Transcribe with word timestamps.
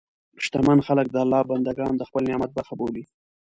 شتمن 0.43 0.79
خلک 0.87 1.07
د 1.11 1.15
الله 1.23 1.41
بندهګان 1.51 1.93
د 1.97 2.01
خپل 2.09 2.21
نعمت 2.29 2.51
برخه 2.57 2.73
بولي. 2.79 3.03